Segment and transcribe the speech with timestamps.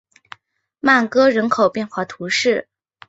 [0.79, 2.67] 曼戈人口变化图示